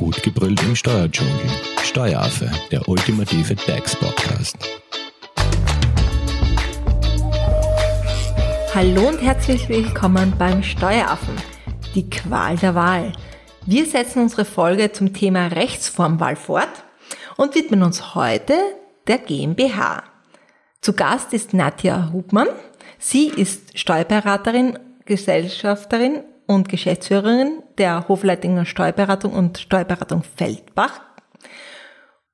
[0.00, 1.34] Gut gebrüllt im Steuerdschungel.
[1.82, 4.56] Steueraffe, der ultimative DAX-Podcast.
[8.74, 11.34] Hallo und herzlich willkommen beim Steueraffen.
[11.94, 13.12] Die Qual der Wahl.
[13.66, 16.82] Wir setzen unsere Folge zum Thema Rechtsformwahl fort
[17.36, 18.54] und widmen uns heute
[19.06, 20.04] der GmbH.
[20.80, 22.48] Zu Gast ist Nadja Hubmann.
[22.98, 26.20] Sie ist Steuerberaterin, Gesellschafterin
[26.50, 31.00] und Geschäftsführerin der Hofleitinger Steuerberatung und Steuerberatung Feldbach.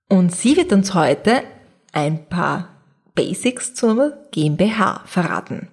[0.08, 1.42] Und sie wird uns heute
[1.92, 2.70] ein paar
[3.14, 5.68] Basics zur GmbH verraten.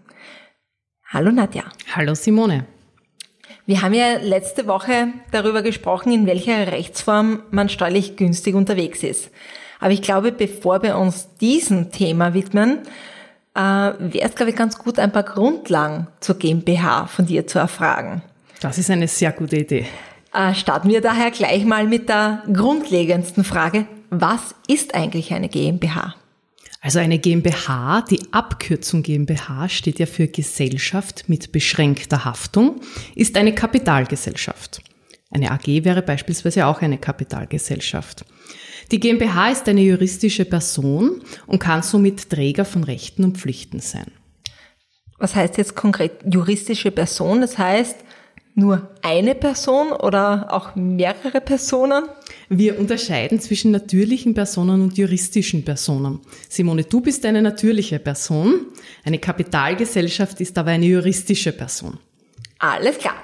[1.08, 1.63] Hallo Nadja.
[1.95, 2.66] Hallo Simone.
[3.66, 9.32] Wir haben ja letzte Woche darüber gesprochen, in welcher Rechtsform man steuerlich günstig unterwegs ist.
[9.80, 12.80] Aber ich glaube, bevor wir uns diesem Thema widmen,
[13.55, 17.60] äh, wäre es, glaube ich, ganz gut, ein paar Grundlagen zur GmbH von dir zu
[17.60, 18.21] erfragen.
[18.63, 19.85] Das ist eine sehr gute Idee.
[20.34, 23.88] Äh, starten wir daher gleich mal mit der grundlegendsten Frage.
[24.10, 26.15] Was ist eigentlich eine GmbH?
[26.79, 32.79] Also eine GmbH, die Abkürzung GmbH steht ja für Gesellschaft mit beschränkter Haftung,
[33.15, 34.82] ist eine Kapitalgesellschaft.
[35.29, 38.23] Eine AG wäre beispielsweise auch eine Kapitalgesellschaft.
[38.91, 44.10] Die GmbH ist eine juristische Person und kann somit Träger von Rechten und Pflichten sein.
[45.18, 47.41] Was heißt jetzt konkret juristische Person?
[47.41, 47.98] Das heißt,
[48.55, 52.05] nur eine Person oder auch mehrere Personen?
[52.49, 56.20] Wir unterscheiden zwischen natürlichen Personen und juristischen Personen.
[56.49, 58.68] Simone, du bist eine natürliche Person.
[59.04, 61.98] Eine Kapitalgesellschaft ist aber eine juristische Person.
[62.60, 63.15] Alles klar.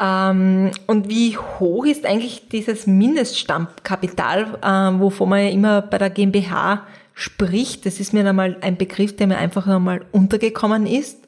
[0.00, 6.10] Ähm, und wie hoch ist eigentlich dieses Mindeststammkapital, ähm, wovon man ja immer bei der
[6.10, 7.84] GmbH spricht?
[7.84, 11.18] Das ist mir einmal ein Begriff, der mir einfach einmal untergekommen ist.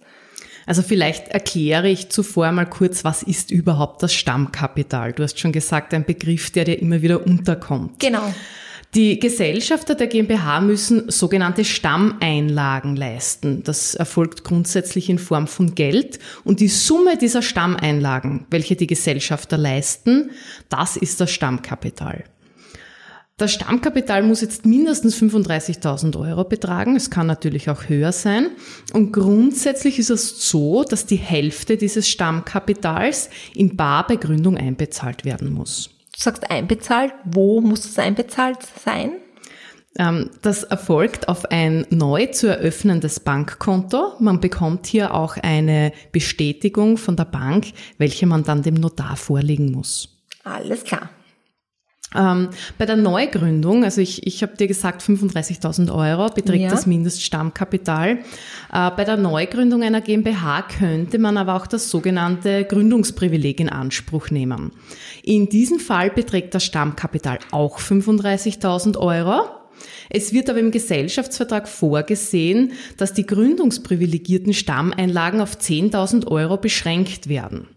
[0.66, 5.12] Also vielleicht erkläre ich zuvor mal kurz, was ist überhaupt das Stammkapital?
[5.12, 7.98] Du hast schon gesagt, ein Begriff, der dir immer wieder unterkommt.
[7.98, 8.32] Genau.
[8.94, 13.62] Die Gesellschafter der GmbH müssen sogenannte Stammeinlagen leisten.
[13.62, 19.56] Das erfolgt grundsätzlich in Form von Geld und die Summe dieser Stammeinlagen, welche die Gesellschafter
[19.56, 20.30] leisten,
[20.68, 22.24] das ist das Stammkapital.
[23.42, 26.94] Das Stammkapital muss jetzt mindestens 35.000 Euro betragen.
[26.94, 28.50] Es kann natürlich auch höher sein.
[28.92, 35.90] Und grundsätzlich ist es so, dass die Hälfte dieses Stammkapitals in Barbegründung einbezahlt werden muss.
[36.14, 37.14] Du sagst einbezahlt.
[37.24, 39.14] Wo muss es einbezahlt sein?
[39.98, 44.12] Ähm, das erfolgt auf ein neu zu eröffnendes Bankkonto.
[44.20, 49.72] Man bekommt hier auch eine Bestätigung von der Bank, welche man dann dem Notar vorlegen
[49.72, 50.10] muss.
[50.44, 51.10] Alles klar.
[52.14, 56.70] Ähm, bei der Neugründung, also ich, ich habe dir gesagt, 35.000 Euro beträgt ja.
[56.70, 58.18] das Mindeststammkapital.
[58.72, 64.30] Äh, bei der Neugründung einer GmbH könnte man aber auch das sogenannte Gründungsprivileg in Anspruch
[64.30, 64.72] nehmen.
[65.22, 69.44] In diesem Fall beträgt das Stammkapital auch 35.000 Euro.
[70.10, 77.68] Es wird aber im Gesellschaftsvertrag vorgesehen, dass die gründungsprivilegierten Stammeinlagen auf 10.000 Euro beschränkt werden.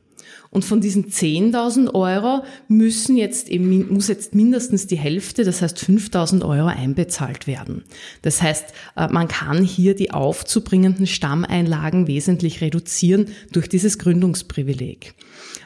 [0.56, 5.78] Und von diesen 10.000 Euro müssen jetzt eben, muss jetzt mindestens die Hälfte, das heißt
[5.78, 7.84] 5.000 Euro einbezahlt werden.
[8.22, 15.16] Das heißt, äh, man kann hier die aufzubringenden Stammeinlagen wesentlich reduzieren durch dieses Gründungsprivileg.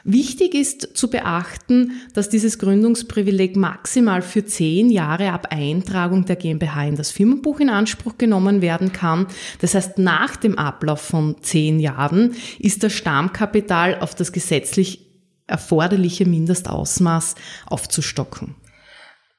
[0.04, 6.86] Wichtig ist zu beachten, dass dieses Gründungsprivileg maximal für zehn Jahre ab Eintragung der GmbH
[6.86, 9.26] in das Firmenbuch in Anspruch genommen werden kann.
[9.60, 14.32] Das heißt, nach dem Ablauf von zehn Jahren ist das Stammkapital auf das
[14.80, 15.06] gesetzlich
[15.46, 17.34] erforderliche Mindestausmaß
[17.66, 18.54] aufzustocken.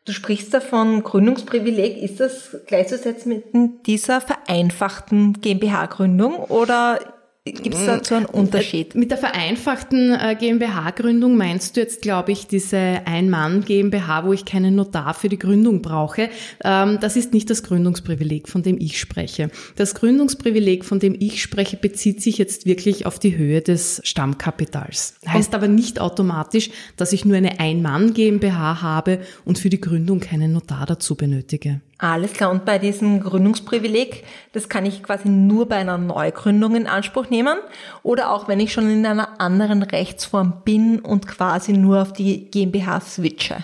[0.04, 1.98] Du sprichst davon Gründungsprivileg.
[1.98, 7.00] Ist das gleichzusetzen mit dieser vereinfachten GmbH-Gründung oder
[7.44, 8.94] Gibt es dazu einen Unterschied?
[8.94, 14.76] Mit der vereinfachten äh, GmbH-Gründung meinst du jetzt, glaube ich, diese Ein-Mann-GmbH, wo ich keinen
[14.76, 16.30] Notar für die Gründung brauche.
[16.64, 19.50] Ähm, das ist nicht das Gründungsprivileg, von dem ich spreche.
[19.76, 25.16] Das Gründungsprivileg, von dem ich spreche, bezieht sich jetzt wirklich auf die Höhe des Stammkapitals.
[25.26, 30.54] Heißt aber nicht automatisch, dass ich nur eine Ein-Mann-GmbH habe und für die Gründung keinen
[30.54, 31.82] Notar dazu benötige.
[32.02, 32.50] Alles klar.
[32.50, 37.60] Und bei diesem Gründungsprivileg, das kann ich quasi nur bei einer Neugründung in Anspruch nehmen
[38.02, 42.50] oder auch wenn ich schon in einer anderen Rechtsform bin und quasi nur auf die
[42.50, 43.58] GmbH switche.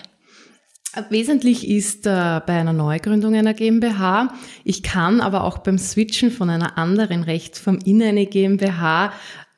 [1.10, 4.32] Wesentlich ist äh, bei einer Neugründung einer GmbH.
[4.64, 9.14] Ich kann aber auch beim Switchen von einer anderen Rechtsform in eine GmbH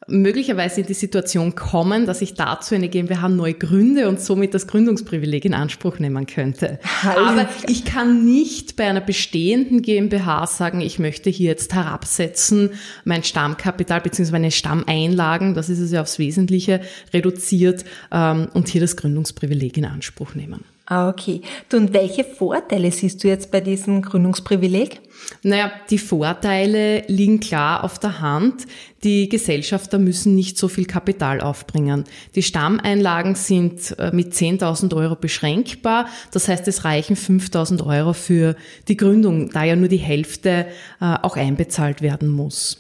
[0.09, 4.67] möglicherweise in die Situation kommen, dass ich dazu eine GmbH neu gründe und somit das
[4.67, 6.79] Gründungsprivileg in Anspruch nehmen könnte.
[7.03, 7.25] Hallo.
[7.25, 12.71] Aber ich kann nicht bei einer bestehenden GmbH sagen, ich möchte hier jetzt herabsetzen,
[13.05, 14.31] mein Stammkapital bzw.
[14.31, 16.81] meine Stammeinlagen, das ist es ja aufs Wesentliche,
[17.13, 20.63] reduziert ähm, und hier das Gründungsprivileg in Anspruch nehmen.
[20.85, 21.41] Ah, okay.
[21.69, 25.01] Du, und welche Vorteile siehst du jetzt bei diesem Gründungsprivileg?
[25.43, 28.65] Naja, die Vorteile liegen klar auf der Hand.
[29.03, 32.03] Die Gesellschafter müssen nicht so viel Kapital aufbringen.
[32.35, 36.07] Die Stammeinlagen sind äh, mit 10.000 Euro beschränkbar.
[36.31, 38.55] Das heißt, es reichen 5.000 Euro für
[38.87, 40.67] die Gründung, da ja nur die Hälfte
[40.99, 42.79] äh, auch einbezahlt werden muss.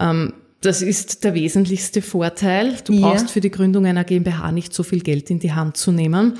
[0.00, 0.32] Ähm,
[0.62, 2.76] das ist der wesentlichste Vorteil.
[2.84, 3.32] Du brauchst ja.
[3.32, 6.38] für die Gründung einer GmbH nicht so viel Geld in die Hand zu nehmen.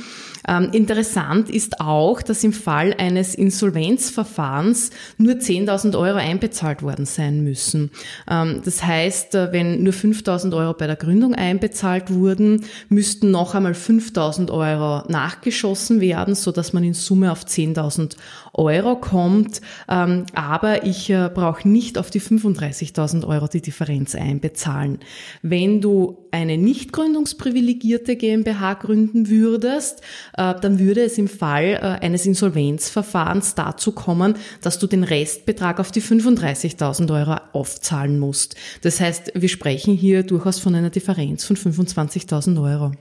[0.48, 7.44] Ähm, interessant ist auch, dass im Fall eines Insolvenzverfahrens nur 10.000 Euro einbezahlt worden sein
[7.44, 7.90] müssen.
[8.28, 13.54] Ähm, das heißt, äh, wenn nur 5.000 Euro bei der Gründung einbezahlt wurden, müssten noch
[13.54, 18.16] einmal 5.000 Euro nachgeschossen werden, so dass man in Summe auf 10.000
[18.54, 19.60] Euro kommt.
[19.88, 24.98] Ähm, aber ich äh, brauche nicht auf die 35.000 Euro die Differenz einbezahlen.
[25.42, 30.00] Wenn du eine nicht gründungsprivilegierte GmbH gründen würdest,
[30.36, 35.80] äh, dann würde es im Fall äh, eines Insolvenzverfahrens dazu kommen, dass du den Restbetrag
[35.80, 38.56] auf die 35.000 Euro aufzahlen musst.
[38.82, 42.92] Das heißt, wir sprechen hier durchaus von einer Differenz von 25.000 Euro.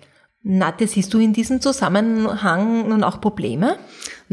[0.44, 3.78] Nate, siehst du in diesem Zusammenhang nun auch Probleme?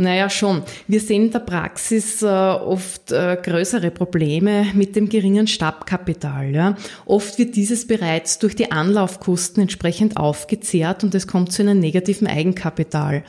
[0.01, 0.63] Naja, schon.
[0.87, 6.55] Wir sehen in der Praxis äh, oft äh, größere Probleme mit dem geringen Stabkapital.
[6.55, 6.77] Ja.
[7.05, 12.29] Oft wird dieses bereits durch die Anlaufkosten entsprechend aufgezehrt und es kommt zu einem negativen
[12.29, 13.25] Eigenkapital.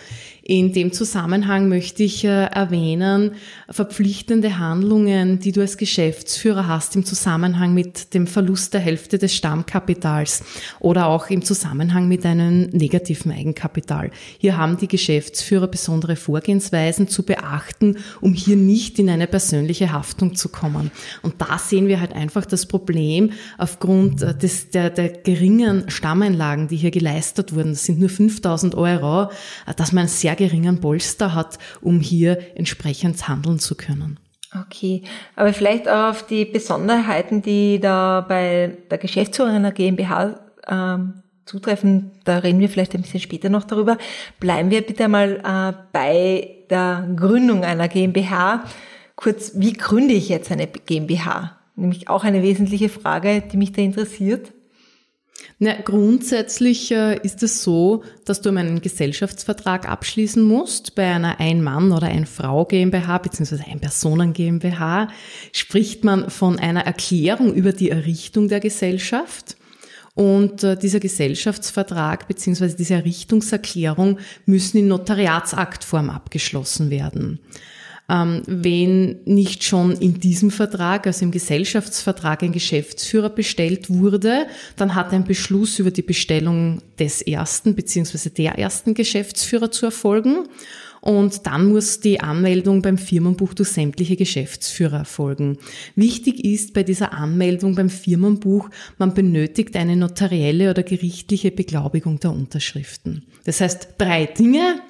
[0.49, 3.33] In dem Zusammenhang möchte ich äh, erwähnen,
[3.69, 9.35] verpflichtende Handlungen, die du als Geschäftsführer hast im Zusammenhang mit dem Verlust der Hälfte des
[9.35, 10.41] Stammkapitals
[10.79, 14.09] oder auch im Zusammenhang mit einem negativen Eigenkapital.
[14.39, 20.33] Hier haben die Geschäftsführer besondere Vorgehensweisen zu beachten, um hier nicht in eine persönliche Haftung
[20.33, 20.89] zu kommen.
[21.21, 26.69] Und da sehen wir halt einfach das Problem aufgrund äh, des, der, der geringen Stammeinlagen,
[26.69, 27.73] die hier geleistet wurden.
[27.73, 29.29] Das sind nur 5000 Euro,
[29.67, 34.19] äh, dass man sehr geringen Polster hat, um hier entsprechend handeln zu können.
[34.57, 35.03] Okay,
[35.35, 42.11] aber vielleicht auch auf die Besonderheiten, die da bei der Geschäftsführerin einer GmbH ähm, zutreffen,
[42.23, 43.97] da reden wir vielleicht ein bisschen später noch darüber.
[44.39, 48.63] Bleiben wir bitte mal äh, bei der Gründung einer GmbH.
[49.15, 51.57] Kurz, wie gründe ich jetzt eine GmbH?
[51.75, 54.51] Nämlich auch eine wesentliche Frage, die mich da interessiert.
[55.61, 60.95] Na, grundsätzlich äh, ist es so, dass du einen Gesellschaftsvertrag abschließen musst.
[60.95, 63.63] Bei einer Ein-Mann- oder Ein-Frau GmbH bzw.
[63.69, 65.09] Ein-Personen GmbH
[65.51, 69.57] spricht man von einer Erklärung über die Errichtung der Gesellschaft.
[70.15, 72.75] Und äh, dieser Gesellschaftsvertrag bzw.
[72.77, 77.39] diese Errichtungserklärung müssen in Notariatsaktform abgeschlossen werden.
[78.09, 84.95] Ähm, wenn nicht schon in diesem Vertrag, also im Gesellschaftsvertrag, ein Geschäftsführer bestellt wurde, dann
[84.95, 88.29] hat ein Beschluss über die Bestellung des ersten bzw.
[88.29, 90.47] der ersten Geschäftsführer zu erfolgen.
[91.01, 95.57] Und dann muss die Anmeldung beim Firmenbuch durch sämtliche Geschäftsführer erfolgen.
[95.95, 102.31] Wichtig ist bei dieser Anmeldung beim Firmenbuch, man benötigt eine notarielle oder gerichtliche Beglaubigung der
[102.31, 103.23] Unterschriften.
[103.45, 104.81] Das heißt, drei Dinge.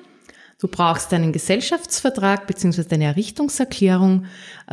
[0.60, 2.84] Du brauchst einen Gesellschaftsvertrag bzw.
[2.94, 4.26] eine Errichtungserklärung,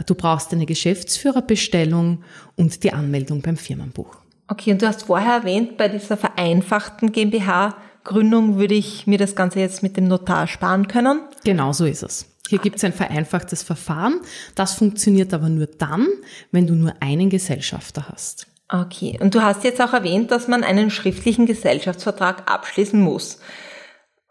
[0.04, 2.24] du brauchst eine Geschäftsführerbestellung
[2.56, 4.16] und die Anmeldung beim Firmenbuch.
[4.48, 9.60] Okay, und du hast vorher erwähnt, bei dieser vereinfachten GmbH-Gründung würde ich mir das Ganze
[9.60, 11.20] jetzt mit dem Notar sparen können?
[11.44, 12.26] Genau so ist es.
[12.48, 14.20] Hier gibt es ein vereinfachtes Verfahren.
[14.56, 16.08] Das funktioniert aber nur dann,
[16.50, 18.48] wenn du nur einen Gesellschafter hast.
[18.68, 23.38] Okay, und du hast jetzt auch erwähnt, dass man einen schriftlichen Gesellschaftsvertrag abschließen muss.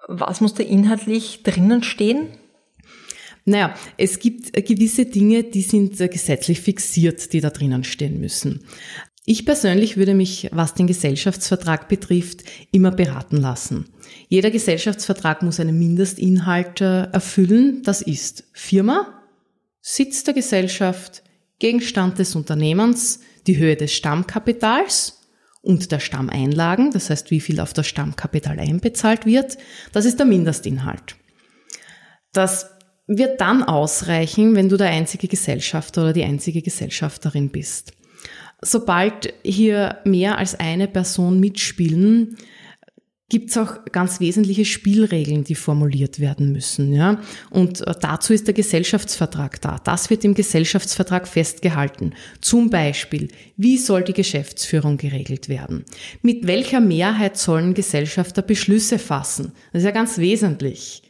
[0.08, 2.28] Was muss da inhaltlich drinnen stehen?
[3.46, 8.66] Naja, es gibt gewisse Dinge, die sind gesetzlich fixiert, die da drinnen stehen müssen.
[9.28, 13.86] Ich persönlich würde mich, was den Gesellschaftsvertrag betrifft, immer beraten lassen.
[14.28, 17.82] Jeder Gesellschaftsvertrag muss einen Mindestinhalt äh, erfüllen.
[17.84, 19.24] Das ist Firma,
[19.82, 21.24] Sitz der Gesellschaft,
[21.58, 25.25] Gegenstand des Unternehmens, die Höhe des Stammkapitals
[25.66, 29.58] und der Stammeinlagen, das heißt, wie viel auf das Stammkapital einbezahlt wird,
[29.92, 31.16] das ist der Mindestinhalt.
[32.34, 32.70] Das
[33.08, 37.94] wird dann ausreichen, wenn du der einzige Gesellschafter oder die einzige Gesellschafterin bist.
[38.62, 42.38] Sobald hier mehr als eine Person mitspielen,
[43.30, 46.94] gibt es auch ganz wesentliche Spielregeln, die formuliert werden müssen.
[46.94, 47.20] Ja?
[47.50, 49.80] Und äh, dazu ist der Gesellschaftsvertrag da.
[49.84, 52.14] Das wird im Gesellschaftsvertrag festgehalten.
[52.42, 55.86] Zum Beispiel, wie soll die Geschäftsführung geregelt werden?
[56.22, 59.54] Mit welcher Mehrheit sollen Gesellschafter Beschlüsse fassen?
[59.74, 61.02] Das ist ja ganz wesentlich.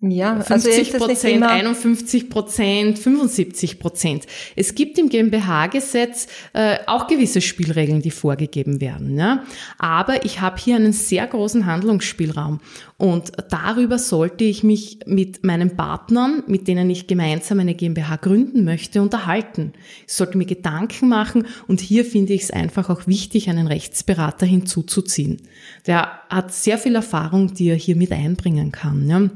[0.00, 4.26] Ja, 50 also Prozent, 51 Prozent, 75 Prozent.
[4.54, 9.18] Es gibt im GmbH-Gesetz äh, auch gewisse Spielregeln, die vorgegeben werden.
[9.18, 9.42] Ja?
[9.76, 12.60] Aber ich habe hier einen sehr großen Handlungsspielraum
[12.96, 18.64] und darüber sollte ich mich mit meinen Partnern, mit denen ich gemeinsam eine GmbH gründen
[18.64, 19.72] möchte, unterhalten.
[20.06, 24.46] Ich sollte mir Gedanken machen und hier finde ich es einfach auch wichtig, einen Rechtsberater
[24.46, 25.42] hinzuzuziehen.
[25.88, 29.08] Der hat sehr viel Erfahrung, die er hier mit einbringen kann.
[29.08, 29.28] Ja?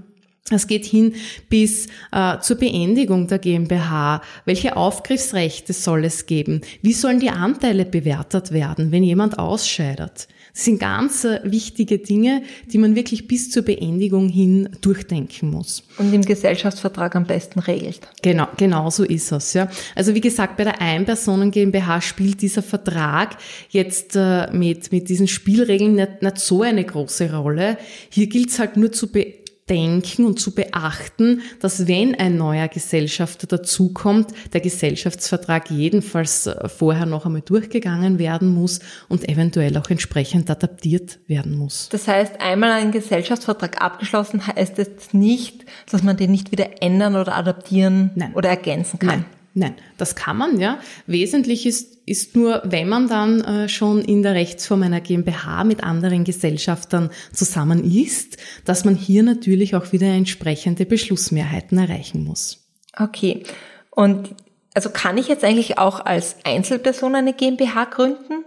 [0.50, 1.14] Es geht hin
[1.48, 4.22] bis äh, zur Beendigung der GmbH.
[4.44, 6.62] Welche Aufgriffsrechte soll es geben?
[6.82, 10.26] Wie sollen die Anteile bewertet werden, wenn jemand ausscheidet?
[10.52, 15.84] Das sind ganz äh, wichtige Dinge, die man wirklich bis zur Beendigung hin durchdenken muss.
[15.96, 18.00] Und im Gesellschaftsvertrag am besten regelt.
[18.20, 19.54] Genau, genau so ist es.
[19.54, 19.70] Ja.
[19.94, 23.38] Also wie gesagt, bei der Einpersonen GmbH spielt dieser Vertrag
[23.70, 27.78] jetzt äh, mit, mit diesen Spielregeln nicht, nicht so eine große Rolle.
[28.10, 29.41] Hier gilt es halt nur zu be
[29.72, 37.06] denken und zu beachten, dass wenn ein neuer Gesellschafter dazukommt, der Gesellschaftsvertrag jedenfalls äh, vorher
[37.06, 41.88] noch einmal durchgegangen werden muss und eventuell auch entsprechend adaptiert werden muss.
[41.90, 47.16] Das heißt, einmal ein Gesellschaftsvertrag abgeschlossen heißt es nicht, dass man den nicht wieder ändern
[47.16, 48.34] oder adaptieren Nein.
[48.34, 49.08] oder ergänzen kann.
[49.08, 49.41] Nein.
[49.54, 50.78] Nein, das kann man, ja.
[51.06, 55.82] Wesentlich ist, ist nur, wenn man dann äh, schon in der Rechtsform einer GmbH mit
[55.82, 62.66] anderen Gesellschaftern zusammen ist, dass man hier natürlich auch wieder entsprechende Beschlussmehrheiten erreichen muss.
[62.96, 63.42] Okay.
[63.90, 64.34] Und
[64.74, 68.44] also kann ich jetzt eigentlich auch als Einzelperson eine GmbH gründen?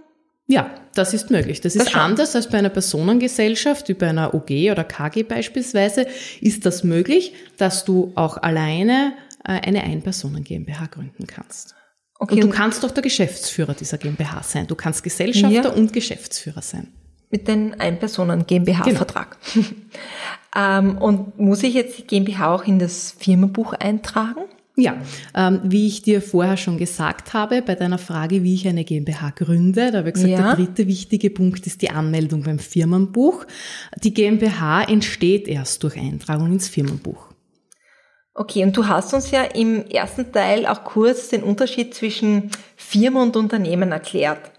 [0.47, 1.61] Ja, das ist möglich.
[1.61, 2.01] Das, das ist schon.
[2.01, 6.05] anders als bei einer Personengesellschaft, wie bei einer OG oder KG beispielsweise,
[6.39, 9.13] ist das möglich, dass du auch alleine
[9.45, 11.75] eine Einpersonen GmbH gründen kannst.
[12.17, 14.67] Okay, und du kannst doch der Geschäftsführer dieser GmbH sein.
[14.67, 15.69] Du kannst Gesellschafter ja.
[15.69, 16.87] und Geschäftsführer sein.
[17.29, 19.37] Mit den Einpersonen GmbH-Vertrag.
[19.53, 19.65] Genau.
[20.55, 24.41] ähm, und muss ich jetzt die GmbH auch in das Firmenbuch eintragen?
[24.77, 24.97] Ja,
[25.33, 29.29] ähm, wie ich dir vorher schon gesagt habe, bei deiner Frage, wie ich eine GmbH
[29.29, 30.55] gründe, da habe ich gesagt, ja.
[30.55, 33.45] der dritte wichtige Punkt ist die Anmeldung beim Firmenbuch.
[34.03, 37.34] Die GmbH entsteht erst durch Eintragung ins Firmenbuch.
[38.37, 43.23] Okay, und du hast uns ja im ersten Teil auch kurz den Unterschied zwischen Firma
[43.23, 44.51] und Unternehmen erklärt.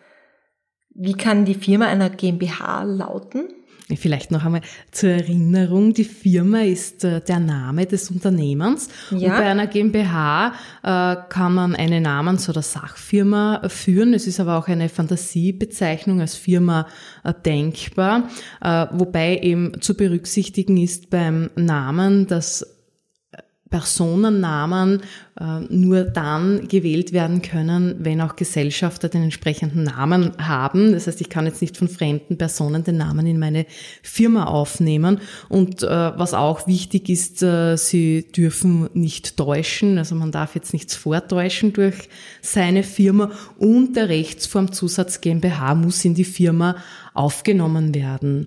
[0.95, 3.51] Wie kann die Firma einer GmbH lauten?
[3.95, 9.17] Vielleicht noch einmal zur Erinnerung, die Firma ist äh, der Name des Unternehmens ja.
[9.19, 14.13] und bei einer GmbH äh, kann man eine Namens- oder Sachfirma führen.
[14.15, 16.89] Es ist aber auch eine Fantasiebezeichnung als Firma
[17.23, 18.29] äh, denkbar,
[18.91, 22.76] wobei eben zu berücksichtigen ist beim Namen, dass
[23.71, 25.03] Personennamen
[25.41, 30.93] äh, nur dann gewählt werden können, wenn auch Gesellschafter den entsprechenden Namen haben.
[30.93, 33.67] Das heißt, ich kann jetzt nicht von fremden Personen den Namen in meine
[34.03, 35.21] Firma aufnehmen.
[35.49, 39.99] Und äh, was auch wichtig ist, äh, sie dürfen nicht täuschen.
[39.99, 42.09] Also man darf jetzt nichts vortäuschen durch
[42.43, 43.33] seine Firma.
[43.59, 46.77] Und der Rechtsformzusatz GmbH muss in die Firma
[47.15, 48.47] aufgenommen werden.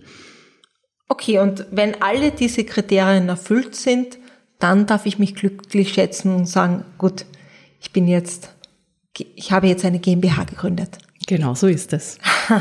[1.10, 4.20] Okay, und wenn alle diese Kriterien erfüllt sind,
[4.60, 7.26] dann darf ich mich glücklich schätzen und sagen, gut,
[7.82, 8.54] ich bin jetzt,
[9.18, 10.98] ich habe jetzt eine GmbH gegründet.
[11.28, 12.18] Genau, so ist es.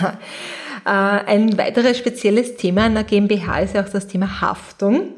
[0.87, 5.11] Äh, ein weiteres spezielles Thema einer GmbH ist ja auch das Thema Haftung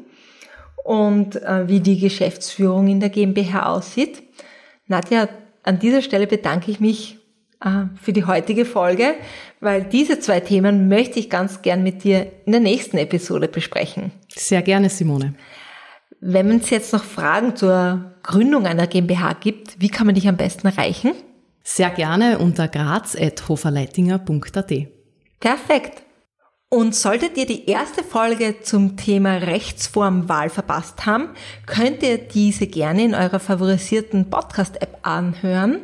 [0.83, 4.23] und äh, wie die Geschäftsführung in der GmbH aussieht.
[4.87, 5.29] Nadja,
[5.63, 7.19] an dieser Stelle bedanke ich mich
[7.63, 9.13] äh, für die heutige Folge,
[9.59, 14.11] weil diese zwei Themen möchte ich ganz gern mit dir in der nächsten Episode besprechen.
[14.35, 15.35] Sehr gerne, Simone.
[16.23, 20.37] Wenn es jetzt noch Fragen zur Gründung einer GmbH gibt, wie kann man dich am
[20.37, 21.13] besten erreichen?
[21.63, 24.73] Sehr gerne unter graz.hoferleitinger.at.
[25.39, 26.03] Perfekt.
[26.69, 31.29] Und solltet ihr die erste Folge zum Thema Rechtsform Wahl verpasst haben,
[31.65, 35.81] könnt ihr diese gerne in eurer favorisierten Podcast-App anhören,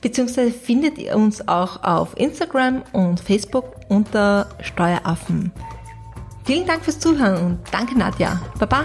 [0.00, 5.52] beziehungsweise findet ihr uns auch auf Instagram und Facebook unter Steueraffen.
[6.44, 8.40] Vielen Dank fürs Zuhören und danke Nadja.
[8.58, 8.84] Baba.